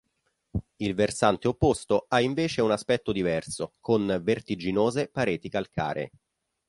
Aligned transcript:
Il 0.77 0.95
versante 0.95 1.47
opposto, 1.47 2.05
ha 2.09 2.21
invece 2.21 2.61
un 2.63 2.71
aspetto 2.71 3.11
diverso, 3.11 3.75
con 3.79 4.19
vertiginose 4.23 5.07
pareti 5.09 5.47
calcaree. 5.47 6.09